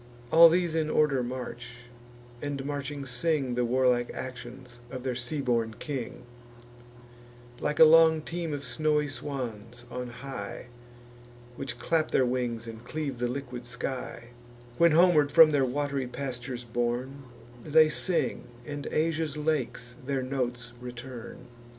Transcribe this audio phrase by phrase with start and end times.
[0.31, 1.75] All these in order march,
[2.41, 6.23] and marching sing The warlike actions of their sea born king;
[7.59, 10.69] Like a long team of snowy swans on high,
[11.55, 14.29] Which clap their wings, and cleave the liquid sky,
[14.79, 17.21] When, homeward from their wat'ry pastures borne,
[17.63, 21.45] They sing, and Asia's lakes their notes return.